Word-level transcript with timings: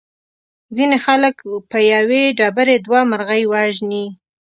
ځینې 0.75 0.97
خلک 1.05 1.35
په 1.71 1.77
یوې 1.93 2.23
ډبرې 2.37 2.77
دوه 2.85 3.01
مرغۍ 3.11 3.43
وژني. 3.51 4.05